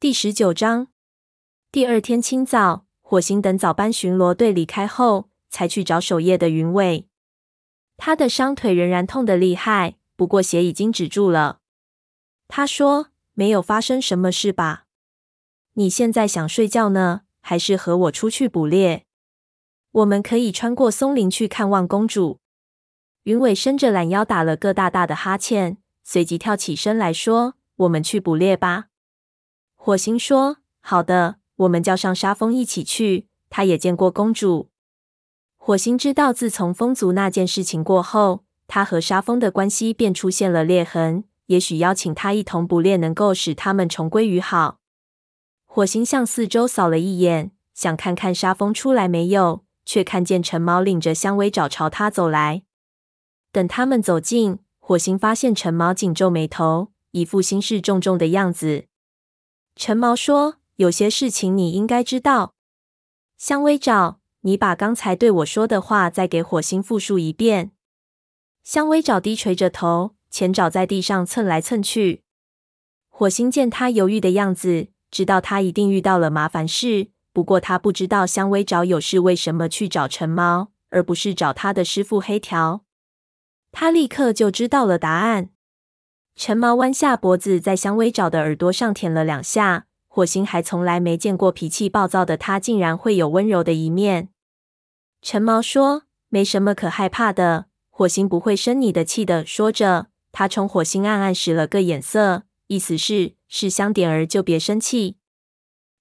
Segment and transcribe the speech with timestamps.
[0.00, 0.86] 第十九章。
[1.70, 7.06] 第二天清早，火星等早班巡逻队离开后，才去找守夜的云伟。
[7.98, 11.58] 他的伤腿仍然痛得厉害，不过血已经止住了。
[12.48, 14.86] 他说：“没有发生什么事吧？
[15.74, 19.04] 你现在想睡觉呢，还是和我出去捕猎？
[19.92, 22.40] 我们可以穿过松林去看望公主。”
[23.24, 28.86] 云伟伸着懒腰，打了个大大的哈欠，随即跳起身来说：“我们去捕猎吧。”
[29.82, 33.28] 火星说：“好的，我们叫上沙风一起去。
[33.48, 34.68] 他也见过公主。”
[35.56, 41.24] 火星知道，自从风族那件事情过后，他和沙风的关系便出现了裂痕。
[41.46, 44.80] 也许邀请他一同捕猎，能够使他们重归于好。
[45.64, 52.64] 火星向四周扫了一眼，想看看沙风出来没有，却看见陈毛领着香薇爪朝他走来。
[53.50, 58.89] 等他们走近，火星发现陈毛紧皱眉头，一副心事重重的样子。
[59.76, 62.54] 陈毛说：“有些事情你应该知道。
[63.36, 67.72] 香薇爪，你把刚才对我说的话再给火星复述一遍。”
[68.62, 72.22] 香薇爪低垂着头，前爪在地上蹭来蹭去。
[73.08, 77.08] 火星见他犹豫的样子，知道他一定遇到了麻烦事。
[77.32, 82.84] 不过他不知道香薇爪有事为什么去找陈毛，而不是找他的师傅黑条。
[83.72, 85.50] 他立刻就知道了答案。
[86.42, 89.84] 陈毛弯下脖子，在香薇爪的耳朵上舔了两下。
[90.08, 94.30] 火星还从来没见过脾气暴躁的他，竟然会有温柔的一面。
[95.20, 105.18] 陈毛说：“没什么可害怕的，火星不会生你的气的。”说着，他冲火星暗暗使了个眼色，意思是是香点儿就别生气。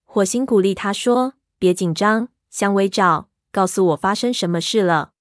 [0.06, 5.12] 火星鼓励他说：“别紧张，香薇爪，告诉我发生什么事了。”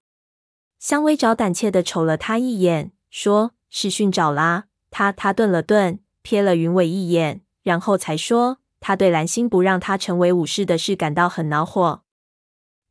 [0.78, 12.02] 香薇爪胆怯的瞅了他一眼，说：“是训爪啦。”他他顿了顿，瞥了云伟一眼，然后才说：“他对蓝星不让他成为武士的事感到很恼火。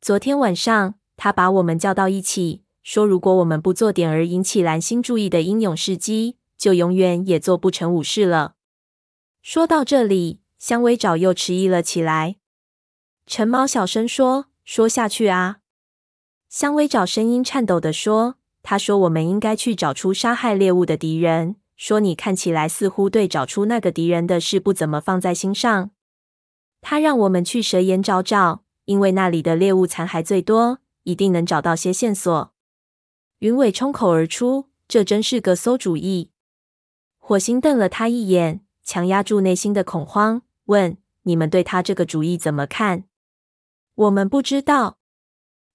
[0.00, 8.54] 昨天晚上，他把我们叫到一起，说如果我们不做点儿引起蓝星注意的英勇事迹，就永远也做不成武士了。”
[9.42, 12.36] 说到这里，香薇爪又迟疑了起来。
[13.26, 15.58] 陈毛小声说：“说下去啊。”
[16.48, 25.90] 香薇爪声音颤抖地说：“他说我们应该去找出杀害猎物的敌人。”说：“你看起来似乎对找出那个敌人的事不怎么放在心上。
[26.80, 32.52] 他让我们去蛇岩找找，因为那里的猎物残骸最多，一定能找到些线索。”
[33.38, 36.32] 云伟冲口而出：“这真是个馊主意。”
[37.18, 43.04] 火星瞪了他一眼，强压住内心的恐慌，问：“你们对他这个主意怎么看
[43.94, 44.98] ？”“我们不知道。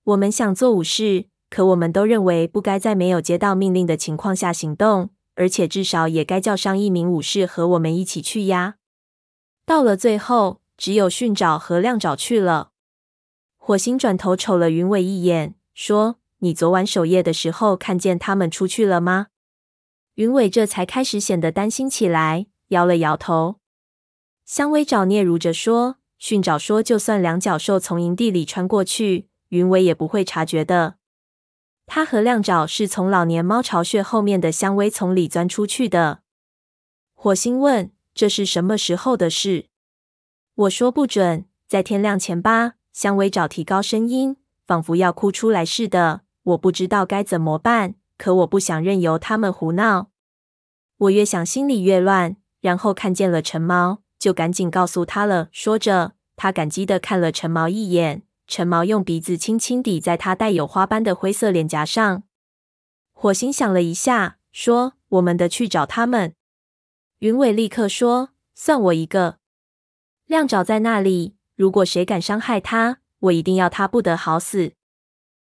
[0.03, 8.75] 我们想做武士，可我们都认为不该在没有接到命令的情况下行动。”而且至少也该叫上一名武士和我们一起去呀。
[9.65, 12.71] 到了最后，只有训爪和亮爪去了。
[13.57, 19.27] 火星转头瞅了云伟一眼，说：“你昨晚守夜的时候看见他们出去了吗？”
[20.15, 23.59] 云伟这才开始显得担心起来，摇了摇头。
[24.45, 30.95] 香薇爪嗫嚅着说：“训爪说，就算两脚兽从营地里穿过去，云伟也不会察觉的。”
[31.85, 36.21] 他和亮爪是从老年猫巢穴后面的香薇丛里钻出去的。
[37.13, 39.67] 火星问：“这是什么时候的事？”
[40.55, 46.21] 我说：“不准，在天亮前吧。”香薇爪提高声音，仿佛要哭出来似的。
[46.43, 50.09] 我不知道该怎么办，可我不想任由他们胡闹。
[50.97, 55.49] 我越想心里越乱，然后看见了陈毛，就赶紧告诉他了。
[55.51, 58.23] 说着，他感激的看了陈毛一眼。
[58.45, 62.23] 陈毛用鼻子轻轻抵在他带有花斑的灰色脸颊上。
[63.13, 66.35] 火星想了一下，说：“我们得去找他们。”
[67.19, 69.37] 云伟立刻说：“算我一个。”
[70.27, 74.73] 亮爪在那里，如果谁敢伤害他，我一定要他不得好死。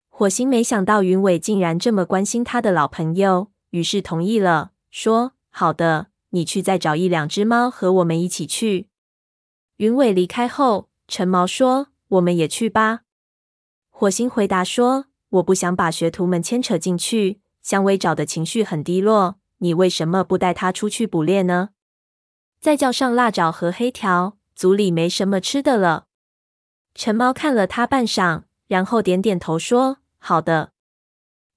[0.10, 8.90] 火星没想到云伟竟然这么关心他的老朋友，于是同意了，说：“好的，你去再找一两只猫和我们一起去。”
[9.78, 11.91] 云伟离开后，陈毛说。
[12.12, 13.02] 我们也去吧。
[13.90, 17.40] 火星回答说：“我不想把学徒们牵扯进去。
[17.62, 21.70] 香薇爪的情绪很低落，你为什么不带他出去捕猎呢？
[22.60, 26.08] 再叫上辣爪和黑条，组里没什么吃的了。”
[26.94, 30.72] 陈猫看了他半晌，然后点点头说：“好的。”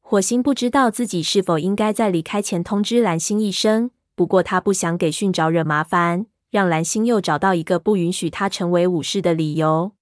[0.01, 9.93] 火星不知道自己是否应该在离开前通知蓝星一声，不过他不想给训爪惹麻烦，让蓝星又找到一个不允许他成为武士的理由。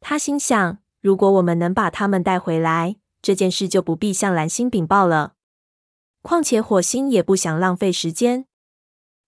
[0.00, 5.34] 他心想：如果我们能把他们带回来，这件事就不必向蓝星禀报了。
[6.22, 8.46] 况且火星也不想浪费时间。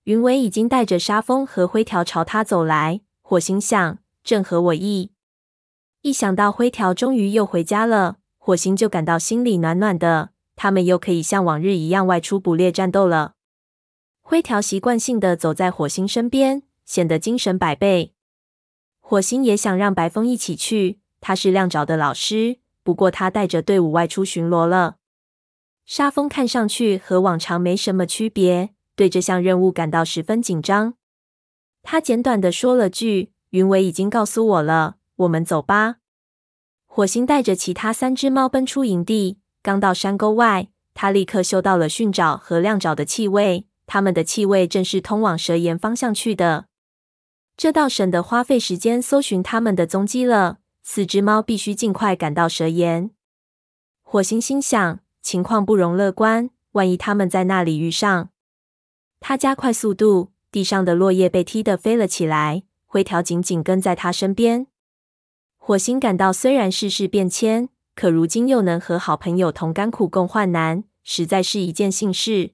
[0.05, 3.03] 云伟已经带着沙风和灰条朝他走来。
[3.21, 5.13] 火星想，正合我意。
[6.01, 10.31] 一想到灰条终于又回家了，火星就感到心里暖暖的。
[10.57, 13.35] 他们又可以像往日一样外出捕猎战斗了。
[14.21, 18.13] 灰条习惯性的走在火星身边，显得精神百倍。
[19.13, 24.97] 火星也想让白风一起去，他是亮爪的老师，不过他带着队伍外出巡逻了。
[25.85, 30.95] 沙风看上去和往常没什么区别，对这项任务感到十分紧张。
[31.83, 35.97] 他简短的说了句：“云尾已经告诉我了，我们走吧。”
[36.89, 43.67] 火星带着其他三只猫奔出营地，刚到山沟外，他立刻嗅到了训爪和亮爪的气味。
[43.87, 46.69] 他们的气味正是通往蛇岩方向去的，
[47.57, 50.59] 这倒省得花费时间搜寻他们的踪迹了。
[50.83, 53.11] 四只猫必须尽快赶到蛇岩。
[54.03, 58.31] 火星心想，情况不容乐观，万一他们在那里遇上……
[59.21, 62.65] 他加快速度，地上的落叶被踢得飞了起来。
[62.87, 64.67] 灰条紧紧跟在他身边。
[65.57, 72.51] 火星感到，虽然世事变迁，可如今又能和好朋友同甘苦共患难，实在是一件幸事。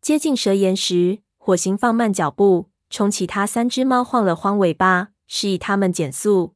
[0.00, 6.52] 接近蛇岩时，火星放慢脚步，冲其他三只猫晃了晃尾巴，示意他们减速。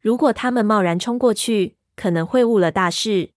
[0.00, 3.32] 如果他们贸然冲过去，可能会误了大事。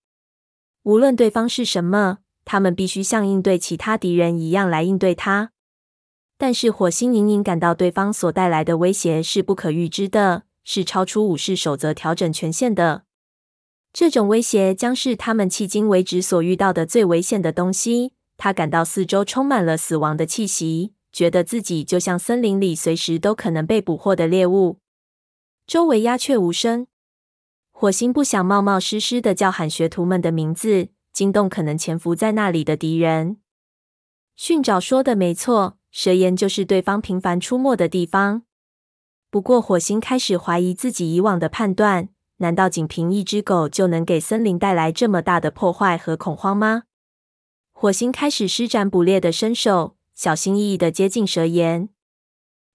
[0.84, 5.50] 无论对方是什么，他们必须像应对其他敌人一样来应对它。
[6.38, 13.06] 但是火星隐隐感到，对方所带来的威胁是不可预知的，是超出武士守则调整权限的。
[13.92, 18.14] 这种威胁将是他们迄今为止所遇到的最危险的东西。
[18.38, 24.80] 他感到四周充满了死亡的气息，觉得自己就像森林里随时都可能被捕获的猎物。
[25.68, 26.88] 周围鸦雀无声，
[27.72, 33.38] 火星不想冒冒失失的叫喊学徒们的名字，惊动可能潜伏在那里的敌人。
[34.36, 38.42] 训爪说的没错，蛇岩就是对方频繁出没的地方。
[39.30, 46.84] 不过，火星开始怀疑自己以往的判断：难道仅凭一只狗就能给森林带来这么大的破坏和恐慌吗？
[47.72, 51.90] 火星开始施展捕猎的身手，小心翼翼地接近蛇岩。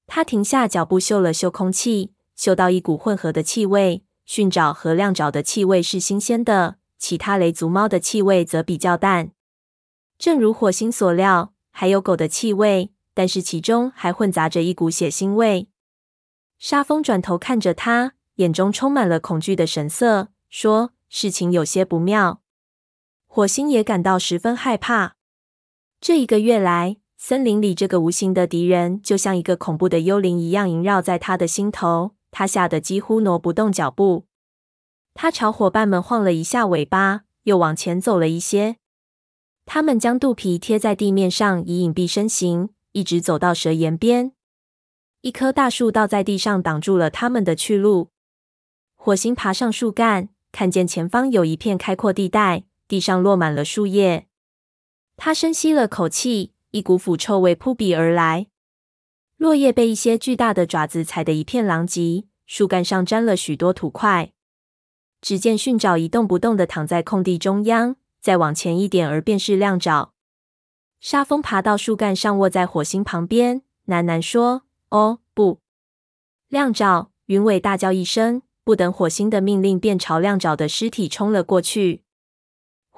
[0.06, 4.05] 他停下脚步，嗅了嗅空气，嗅到一股混合的气味。
[4.27, 9.33] 驯爪和亮爪的气味是新鲜的，其他雷族猫的气味则比较淡。
[10.19, 15.71] 正如火星所料，还有狗的气味，但是其中还混杂着一股血腥味。
[16.59, 22.43] 沙风转头看着他，眼中充满了恐惧的神色，说：“事情有些不妙。”
[23.27, 25.17] 火星也感到十分害怕。
[25.99, 34.26] 这一个月来，森林里这个无形的敌人就像一个恐怖的幽灵一样萦绕在他的心头，他吓得几乎挪不动脚步。
[35.15, 38.76] 他朝伙伴们晃了一下尾巴，又往前走了一些。
[39.67, 44.32] 他们将肚皮贴在地面上以隐蔽身形，一直走到蛇岩边。
[45.23, 48.11] 一棵大树倒在地上，挡住了他们的去路。
[48.94, 52.64] 火星爬上树干，看见前方有一片开阔地带。
[52.87, 54.29] 地上落满了树叶，
[55.19, 58.46] 他深吸了口气，一股腐臭味扑鼻而来。
[59.36, 64.32] 落叶被一些巨大的爪子踩得一片狼藉，树干上沾了许多土块。
[65.20, 70.12] 只见驯爪一动不动地躺在空地中央，再往前一点儿便是亮爪。
[71.00, 75.58] 沙风爬到树干上，卧在火星旁边，喃喃说：“哦，不！”
[76.48, 82.04] 亮爪，云尾大叫一声，不等火星的命令，便朝亮爪的尸体冲了过去。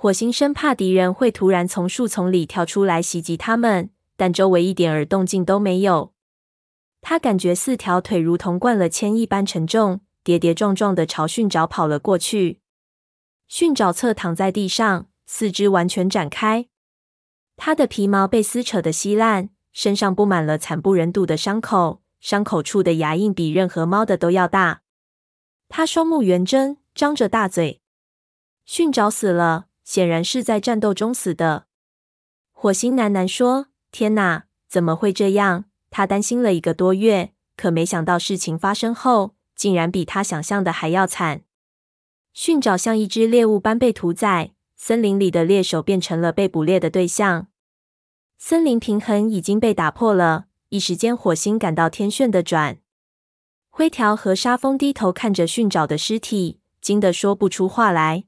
[0.02, 6.14] 火星生怕敌人会突然从树丛里跳出来袭击他们，但周围一点儿动静都没有。
[7.02, 12.60] 他感觉四条腿如同灌了铅一般沉重，跌跌撞撞地朝训爪跑了过去。
[13.46, 16.68] 训爪侧躺在地上，四肢完全展开，
[17.58, 24.80] 他的皮毛被撕扯的稀烂，身上布满了惨不忍睹的伤口，伤口处的牙印比任何猫的都要大。
[25.68, 27.82] 他双目圆睁，张着大嘴。
[28.64, 29.66] 训爪死了。
[29.84, 31.66] 显然是在战斗中死的。
[32.52, 41.42] 火星喃喃说：“天哪，怎么会这样？”他担心了一个多月，可没想到事情发生后，竟然比他想象的还要惨。
[42.32, 47.48] 驯爪像一只猎物般被屠宰，森林里的猎手变成了被捕猎的对象。
[48.38, 52.78] 森林平衡已经被打破了，一时间火星感到天旋地转。
[53.68, 58.26] 灰条和沙风低头看着驯爪的尸体，惊得说不出话来。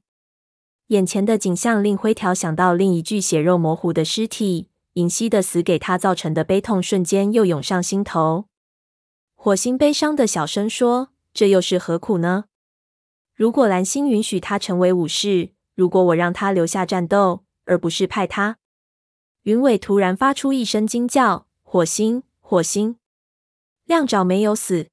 [0.93, 8.45] 眼前的景象令灰条想到另一具血肉模糊的尸体，尹熙的死给他造成的悲痛瞬间又涌上心头。
[9.33, 12.45] 火星悲伤的小声说：“这又是何苦呢？
[13.33, 18.59] 如果蓝星允许他成为武士，如果我让他留下战斗，而不是派他……”
[19.41, 22.97] 云尾突然发出一声惊叫，火星，火星，
[23.85, 24.89] 亮爪没有死。”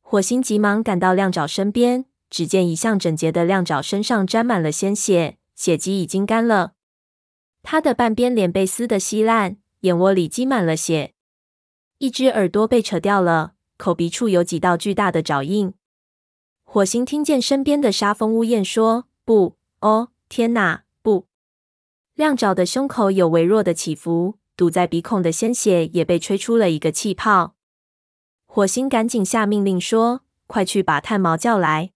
[0.00, 6.72] 火星急忙赶到亮爪身边，只见一向整洁的亮爪身上沾满了鲜血，血迹已经干了。
[7.62, 11.12] 他的半边脸被撕得稀烂，眼窝里积满了血，
[11.98, 15.74] 一只耳朵被扯掉了，口鼻处有几道巨大的爪印。
[16.64, 21.26] 火星听见身边的沙蜂乌雁说：“不，哦，天哪，不！”
[22.14, 27.56] 亮爪的胸口有微弱的起伏，堵在鼻孔的鲜血也被吹出了一个气泡。
[28.46, 31.92] 火星赶紧下命令说：“快去把炭毛叫来！”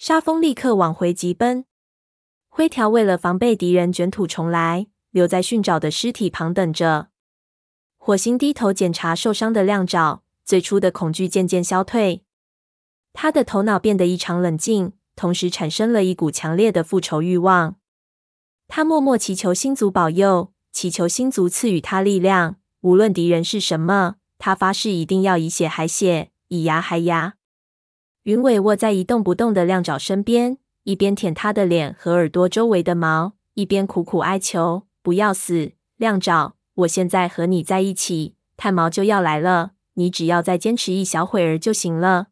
[0.00, 1.66] 沙风立刻往回急奔。
[2.48, 7.08] 灰条为了防备敌人卷土重来，留在驯爪的尸体旁等着。
[7.98, 12.24] 火星低头检查受伤的亮爪，最初的恐惧渐渐消退。
[13.12, 17.76] 他的头脑变得异常冷静，同时产生了一股强烈的复仇欲望。
[18.68, 24.14] 他默默祈求星族保佑，祈求星族赐予他力量，无论敌人是什么。
[24.38, 27.34] 他发誓一定要以血还血，以牙还牙。
[28.24, 36.54] 云尾卧在一动不动的亮爪身边，一边舔他的脸和耳朵周围的毛，一边苦苦哀求：“不要死，亮爪！
[36.74, 42.26] 我现在和你在一起，炭毛就要来了，你只要再坚持一小会儿就行了。”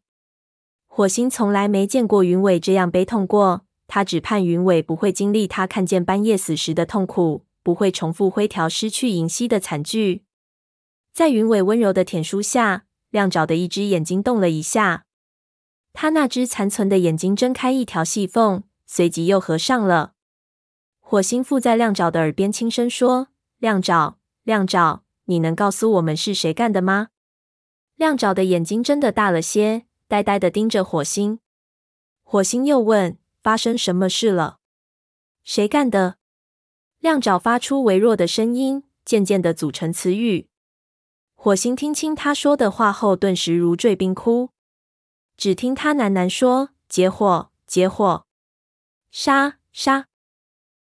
[0.85, 10.21] 火星从来没见过云尾这样悲痛过，他只盼云尾不会经历他看见半夜死时的痛苦，不会重复灰条失去银溪的惨剧。
[11.11, 15.05] 在云尾温柔的舔舐下，亮爪的一只眼睛动了一下。
[15.93, 20.13] 他那只残存的眼睛睁开一条细缝，随即又合上了。
[20.99, 27.09] 火星附在亮爪的耳边轻声说：“亮爪，亮爪，你能告诉我们是谁干的吗？”
[27.97, 31.39] 亮爪的眼睛睁得大了些，呆呆的盯着火星。
[32.23, 34.59] 火星又问：“发生什么事了？
[35.43, 36.17] 谁干的？”
[36.99, 40.47] 亮爪发出微弱的声音，渐渐的组成词语。
[41.33, 44.51] 火星听清他说的话后，顿时如坠冰窟。
[45.39, 48.25] 只听他喃喃说：“结伙，结伙，
[49.09, 50.07] 杀，杀。”